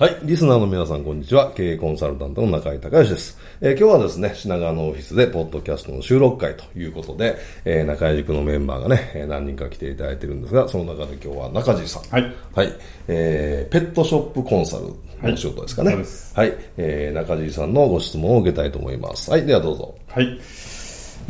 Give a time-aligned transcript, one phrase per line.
[0.00, 0.16] はい。
[0.22, 1.52] リスナーの皆さん、こんにちは。
[1.54, 3.38] 経営コンサルタントの中井隆義です。
[3.60, 7.36] えー今日はですね、品川のオフィスで、ポッドキャストの収録会ということで、
[7.66, 12.02] えー中井塾のメンバーがね、えー何人か来ていただいてるんですが、その中で今日は中地さん。
[12.04, 12.34] はい。
[12.54, 12.72] はい。
[13.08, 15.88] えーペットショップコンサルのお仕事ですかね。
[15.88, 16.54] はいそうですはい。
[16.78, 19.30] えー中地さんのご質問を受けたいと思います。
[19.30, 19.44] はい。
[19.44, 19.94] ではどうぞ。
[20.08, 20.40] はい。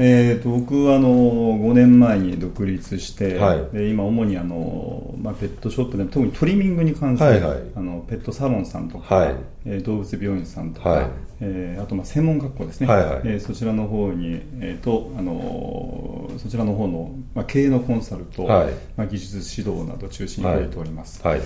[0.02, 3.76] えー、と僕はあの5年前に独立して、はい。
[3.76, 7.58] で今主にあの、まあ、ペットショップで特にトリミングに関する、はいはい。
[7.76, 9.34] あのペットサロンさんとか、はい。
[9.66, 11.06] えー動物病院さんとか、はい。
[11.42, 13.20] えーあとまあ専門学校ですね、はいはい。
[13.24, 18.72] えーそちらの方に、えーとあのそちらの方の、まあ、経営のコンサルと、はい。
[18.96, 20.68] まあ、技術指導などを中心に動い。
[20.68, 21.20] ております。
[21.26, 21.40] はい。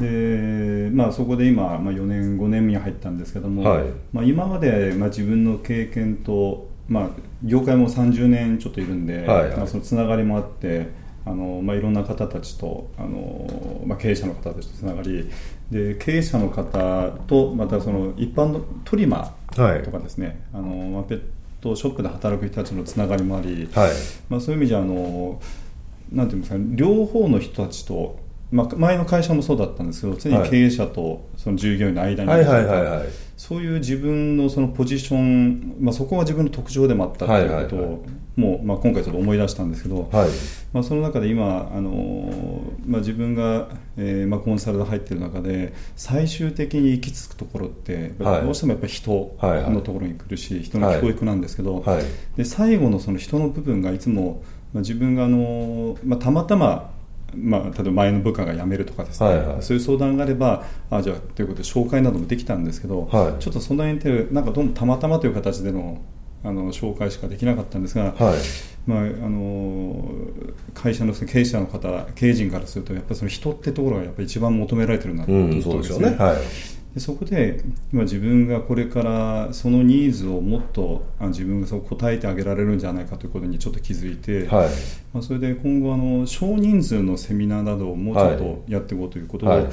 [0.00, 3.84] でまあ、そこで今、まあ、4年、5年目に入ったんですけども、はい。
[4.12, 7.08] まあ、今まで、まあ、自分の経験と、まあ、
[7.44, 10.88] 業界も30年ちょっといるんで、はいはいまあ、そのつながりもあって
[11.24, 15.30] あの、まあ、いろんな方たちとあの、まあ、経営者の方たちとつながり
[15.70, 21.22] で経営者の方とまたその一般のトリマーとかですね、あのまあ、ペッ
[21.60, 23.90] トショップで働く人たちのつながりもあり、はい。
[24.28, 25.40] まあ、そういう意味じゃあの
[26.10, 28.18] なんていうんですかね両方の人たちと、
[28.50, 33.08] まあ、前の会社もそうだったんですけど常に経営者とその従業員の間に、はいはいはいはい。
[33.36, 40.28] そういう自分のそのポジション、まあ、そこが自分の特徴でもあったということを、はいはいはいもう、まあ、今回ちょっと思い出したんですけど、はい。
[40.72, 42.30] まあ、その中で今、あの
[42.86, 52.04] まあ、自分が、えーまあ、コンサルで入っている中で最終的に行き着くところって、はいどうしてもやっぱり人のところに来るし、人の教育なんですけど、はい。
[52.36, 56.92] で最後のその人の部分がいつも、まあ、自分があの、まあ、たまたま、
[57.34, 66.00] まあ、例えば前の部下が辞めるとかですね、はいはいそういう相談があればあじゃあということで紹介などもできたんですけど、はいちょっとその辺ってなんかどうもたまたまという形での
[66.42, 68.34] あの紹介しかできなかったんですが、はい。
[68.86, 70.10] まあ、あの
[70.72, 76.16] 会社の経営者の方経営陣からするとやっぱりその人ってところがやっぱり一番求められてるなとうん、いうそうでところですすね。
[76.16, 76.16] よね。
[76.16, 76.36] はい。
[76.94, 77.62] でそこで
[77.92, 84.68] 今自分がこれからそのニーズをもっとあ自分がそう答えてあげられるんじゃないかということにちょっと気づいて、はい。
[85.12, 89.66] まあ、それで今後あの少人数のセミナーなどをもうちょっはいとやっていこうということはいを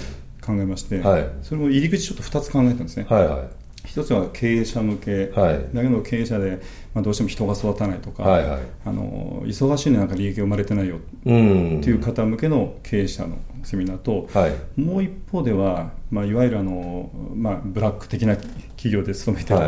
[0.46, 3.48] 考えまして、はいそれも入り口ちょっと2つ考えたんですね、はいはい。
[3.98, 6.60] 一つは経営者向け、はいだけど経営者で、
[6.94, 11.80] まあ、どうしても人が育たないとか、はいはいあの忙しいのになんか利益が生まれてないようん。
[11.80, 14.80] っていう方向けの経営者のセミナーと、はい。
[14.80, 19.60] もう一方では、まあ、いわゆるあの、まあ、ブラック的な企業で勤めてる。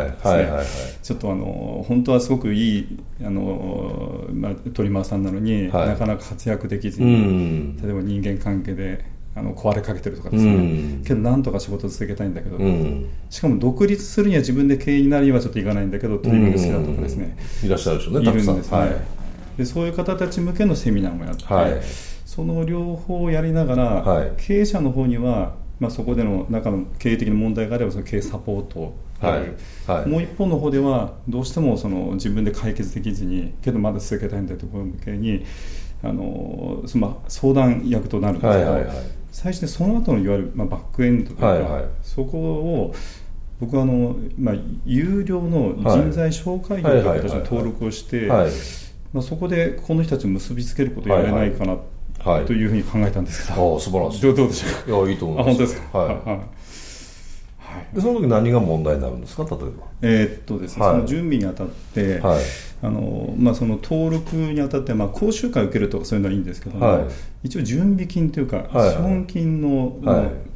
[1.02, 7.76] ちょっとあの本当はすごくいいあの、まあ、トリマーさんなのに、はいなかなか活躍できずうに、ん。
[7.78, 9.04] 例えば人間関係で
[9.34, 10.54] あの壊れかけてるとかですうね、
[10.98, 11.04] ん。
[11.04, 13.08] けどなんとか仕事続けたいんだけど、うん。
[13.30, 18.54] しかも独立するには自分で経営になるにはちょっといかないんだけどトリミング好きだとかですね、いらっしゃるでしょうね、いたくさん。
[18.54, 18.72] るんです。
[18.72, 18.90] ね、はい。
[19.58, 21.80] でそういう方たち向けのセミナーもやって、はい。
[22.26, 24.32] その両方をやりながら、はい。
[24.36, 29.90] 経営者の方には、まあ、そこでの中の経営的な問題があればその経営サポートはい。
[29.90, 30.08] はい。
[30.08, 35.44] もう一方の方ではどうしてもその自分で解決できずにけどまだ続けたいんだというところ向けに
[36.02, 41.84] あのそのまあ相談役となるんですけど、はいはいはい最初にその後のいわゆる、まあ、バックエンドとか、はいはい。
[42.02, 42.94] そこを
[43.60, 44.54] 僕はあの、まあ、
[44.84, 48.30] 有料の人材紹介業という形で登録をして、
[49.22, 51.76] そこでこの人たちを結びつけることをやれないかな
[52.24, 52.44] はい。
[52.44, 54.22] というふうに考えたんですけど、ああ、素晴らしい。
[54.22, 55.56] どうでしょういや、いいと思いあます。
[55.56, 56.08] 本当ですか、はい。
[56.08, 56.26] はい。
[56.26, 57.94] はい。
[57.94, 59.56] で、その時何が問題になるんですか、例え
[60.02, 60.94] えーっとですね、はい。
[60.96, 62.30] その準備にあたって、ば。
[62.30, 62.40] はい。
[62.82, 67.04] あのまあ、その登録にあたって、まあ、講習会を受けるとかそういうのはいいんですけども、はい。
[67.44, 69.98] 一応準備金というか、資本金の、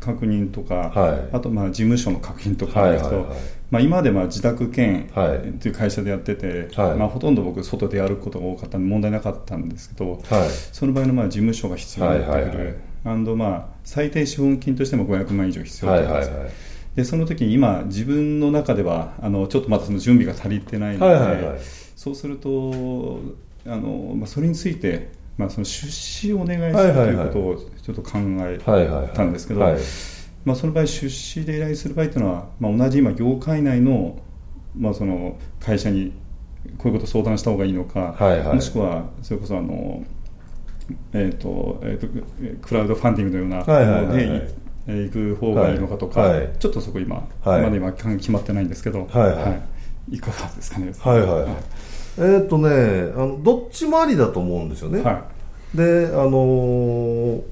[0.00, 1.37] 確認とか、はい。
[1.37, 3.35] あとまあ事務所の確認とかですけど、はいはい。
[3.35, 3.41] はい
[3.71, 5.53] まあ、今までまあ自宅兼はい。
[5.59, 6.97] という会社でやってて、はい。
[6.97, 10.20] まあ、ほとんど僕外でやることが多かったんで問題なかったんですけど、はい。
[10.73, 12.75] その場合のまあ事務所が必要になってくる、はい
[13.05, 16.65] まあ最低資本金としても500万以上必要はいだったんです。
[16.97, 21.61] でその時に今自分の中ではあのちょっとまだその準備が足りてないので、
[22.05, 23.19] そうすると
[23.65, 28.59] あの、まあ、それについて、まあ、その出資をお願いするとはいうことをちょっと考え。
[29.15, 29.61] たんですけど、
[30.55, 34.19] その場合出資で依頼する場合というのは、まあ、同じ今業界内の,、
[34.77, 36.12] まあその会社に
[36.77, 40.05] こういうこと相談した方がいいのか、はいはい、もしくはそれこそあの、
[41.15, 44.55] えーとえーと、クラウドファンディングのようなもので
[44.87, 46.39] 行く方がいいのかとか、はい。
[46.41, 49.35] はい、ちょっとそこ今、はい、まだ今決まってないんですけど、はいはい。
[49.37, 49.49] は
[50.11, 50.93] い、いかがですかね。
[50.99, 55.02] はいはい、えー、っとねあのどっちもありだと思うんですよね。
[55.02, 55.25] は
[55.75, 57.43] い、であのー、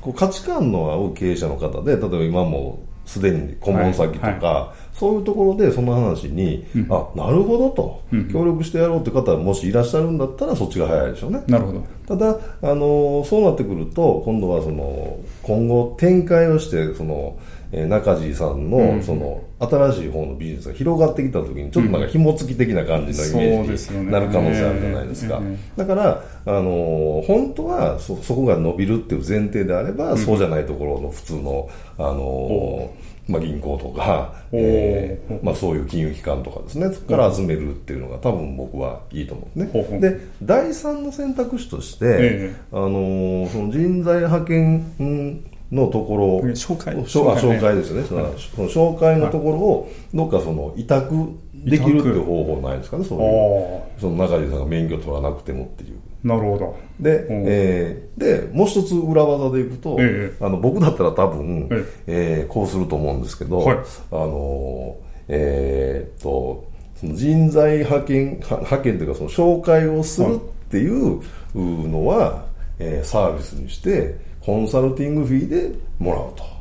[0.00, 11.42] こう価値観の合う経営者の方で例えば今もすでに顧問先とか、はいはい、そういうところでその話に、うん、あなるほどと、うん、協力してやろうって方がもしいらっしゃるんだったらそっちが早いでしょうね。
[11.48, 11.82] なるほど。
[12.06, 17.36] ただあのそうなってくると今度はその今後展開をしてその
[17.72, 25.40] え中地さんのその新しい方のビジネスが広がってきた時にちょっとなんか紐付き的な感じのイメージになる可能性あるじゃないですか、
[25.76, 31.68] だからあの本当はそそこが伸びるっていう前提であれば、そうじゃないところの普通の
[31.98, 32.92] あの
[33.30, 36.92] まあ、銀行とか、えーまあ、そういう金融機関とかですね。
[36.92, 46.38] そこから集めるっていうのが多分僕はいいと思うんですねで第三の選択肢として、あのその人材派遣のところ。
[46.50, 46.94] 紹介。
[46.96, 47.76] 紹介。
[47.76, 51.14] ですよね、その紹介のところをどっかその委託
[51.54, 54.00] できるっていう方法ないですかねそういう。
[54.00, 55.98] その中地さんが免許取らなくてもっていう。
[56.24, 56.76] なるほど。
[56.98, 61.68] で,、えー、でもう一つ裏技でいくと、ええ、あの僕だったら多分、
[62.06, 62.46] ええ。
[62.46, 63.80] ー、こうすると思うんですけど、はい、あ
[64.12, 64.96] の
[65.28, 70.38] えー、っとその人材派遣派遣というかその紹介をするっ
[70.70, 71.22] ていう
[71.54, 72.42] のは、はい、
[72.80, 76.60] えー、サービスにしてコンサルティングフィーでもらうと。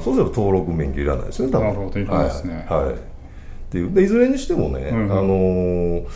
[0.00, 1.66] そうすれば登録免許いらないですね多分。
[1.66, 2.66] なるほどいいですね。
[2.68, 2.96] はい、はい、っ
[3.70, 3.92] ていう。
[3.92, 6.06] でいずれにしてもね、うん、あの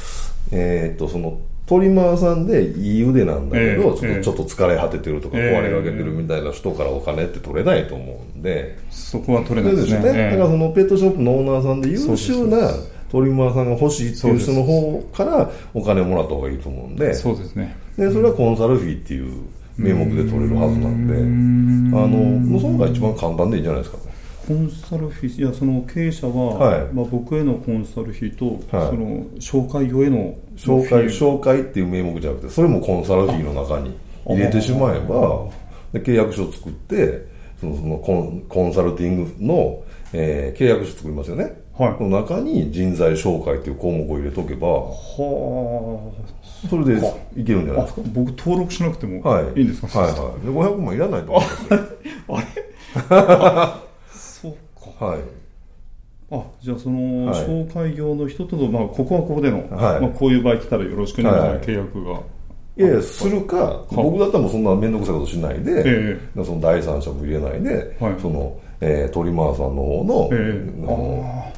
[0.52, 10.02] えー、っとそのトリマーさんでいい腕なんだけど、えー、ちょっとちょっと疲れ果ててるとか壊れかけてるみたいな人からお金って取れないと思うんで、そこは取れないですね。
[10.02, 12.70] ですね、だからそのペットショップのオーナーさんで優秀な
[13.10, 17.14] トリマーさんが欲しいっていう人の方からお金をもらった方がいいと思うんで。
[17.14, 17.76] そうですね。
[17.96, 19.32] でそれはコンサルフィーっていう
[19.76, 21.64] 名目で取れるはずなんで。
[21.94, 23.98] あのその方が一番簡単でいいんじゃないですか。
[24.46, 35.48] コンサル費いやその経営者は、はい、まあ、僕へのコンサル費と、はい、その紹介業への紹介紹介っていう名目じゃなくてそれもコンサル費の中に入れてしまえば
[35.94, 37.26] で契約書を作って
[37.60, 46.68] そのそのコンコンサルティングの、えー、契約書作りますよね、はい、の中に人材紹介っていう項目を入れとけばはあ。
[46.68, 46.98] それで
[47.36, 48.02] いけるんじゃないですか？
[48.12, 49.16] 僕登録しなくても
[49.56, 49.60] い。
[49.60, 50.20] いんですか、はい、はい。
[50.20, 51.74] はいで500万いらないと思います。
[52.28, 52.40] あ
[53.10, 53.74] れ？
[55.00, 55.18] はい。
[56.30, 61.52] あじゃあその紹介業の人との、まあ、ここはここでの、はい、まあ、こういう場合来たらよろしくねみたい。
[61.54, 62.20] な契約が。
[62.76, 71.52] いやいや、するか、僕だったらもうそんな面倒くさいことしないで、えー、その第三者も入れないで、はい、その、えー、トリマーさんの方の、えー、の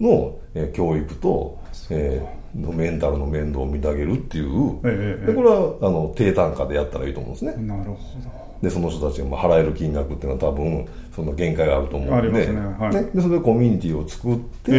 [0.00, 1.58] の、えー、教育と、
[1.90, 7.54] えー、のメンタルの面倒を見てあげるっていう、えー、でこれはあの低単価でやったらいいと思うんですね。
[7.66, 8.49] なるほど。
[8.62, 12.60] でその人たちが払える金額っていうのは多分その限界があると思うんで,、ね。
[12.78, 14.74] はい、でそれでコミュニティを作って、え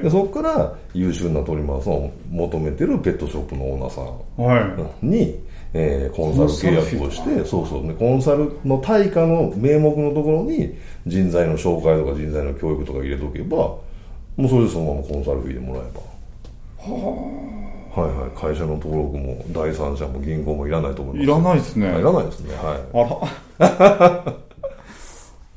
[0.00, 4.00] ー、でそこから優秀なトリマーさんを求めてるペットショップのオーナーさ
[5.04, 5.34] んに、はい、
[5.74, 13.82] えー、コンサル契約をしてそうそう、ね、コンサルの対価の名目のところに人材の紹介とか人材の教育とか入れとけばも
[14.38, 16.00] うそれでそのままコンサルフィーでもらえば。
[16.80, 21.24] はあはいはい、会社の登録も第三者も銀行もいらないと思います。
[21.24, 21.86] いらないですね。
[21.98, 22.54] いらないですね。
[22.54, 23.60] はい。
[23.60, 24.32] あら。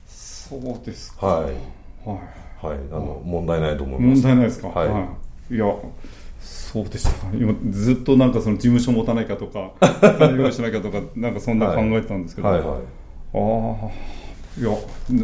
[0.07, 1.27] そうですか。
[1.27, 1.53] はい。
[2.05, 4.21] はい、はい、あの問題ないと思います。
[4.21, 4.67] 問題ないですか？
[4.69, 5.07] はい、は
[5.51, 5.65] い、いや
[6.39, 7.11] そうでした。
[7.35, 9.71] 今ずっとなんかその事務所持たないかとか
[10.19, 12.79] 金用意しなきゃとかなんかそんな考えてたんですけど、はい、はいはい。
[12.79, 13.91] ああ
[14.59, 14.69] いや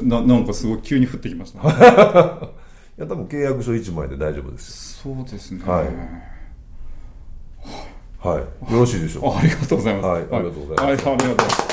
[0.07, 1.69] ななんかすごい急に降ってきました、ね、
[2.97, 5.63] いや多分契約書1枚で大丈夫ですそうですね。
[5.65, 6.38] はい
[8.21, 10.07] はい、よろしいでしょうありがとうございます。
[10.07, 10.83] はい、ありがとうございます。
[10.83, 11.69] はい、ありがとうございます。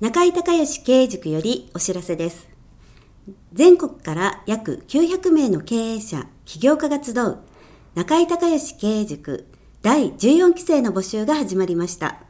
[0.00, 2.48] 中井隆義経営塾よりお知らせです。
[3.52, 7.38] 全国から約900名の経営者、起業家が集う
[7.96, 9.48] 中井隆義経営塾
[9.82, 12.22] 第14期生の募集が始まりました。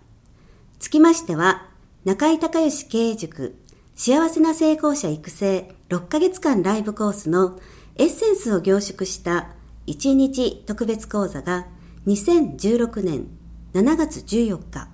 [0.79, 1.69] つきましては、
[2.07, 3.55] 中井隆義経営塾
[3.95, 7.61] 幸せな成功者育成6ヶ月間ライブコースの
[7.97, 9.49] エッセンスを凝縮した
[9.87, 11.67] 1日特別講座が
[12.07, 13.27] 2016年
[13.75, 14.89] 7月14日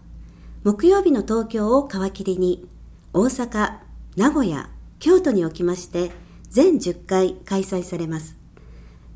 [0.64, 2.68] 木曜日の東京を皮切りに
[3.12, 3.78] 大阪、
[4.16, 6.10] 名古屋、京都におきまして
[6.50, 8.36] 全10回開催されます。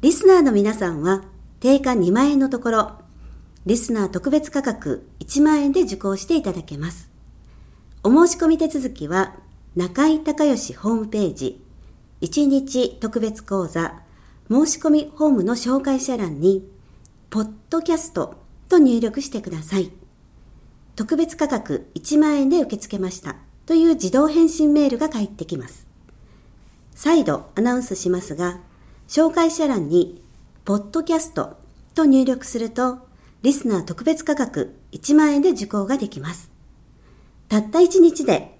[0.03, 1.25] リスナーの皆さんは
[1.61, 3.01] 定価2万円のところ
[3.67, 7.11] リスナー特別価格1万円で受講していただけます。
[8.03, 9.35] お申し込み手続きは、
[9.77, 11.63] 中井隆義ホームページ、
[12.21, 14.03] 1日特別講座、
[14.51, 16.69] 申し込みホームの紹介者欄に、
[17.31, 18.35] ポッドキャスト
[18.69, 19.91] と入力してください。
[20.97, 25.87] 特別価格1万円で受け付けましたという自動返信メールが返ってきます。
[26.95, 28.61] 再度アナウンスしますが、
[29.09, 30.23] 紹介者欄に、
[30.67, 31.57] ポッドキャスト
[31.95, 32.99] と入力すると、
[33.41, 36.51] リスナー特別価格1万円で受講ができます。
[37.49, 38.60] たった1日で